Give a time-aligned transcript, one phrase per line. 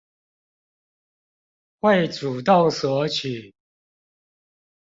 [1.79, 3.53] 會主動索取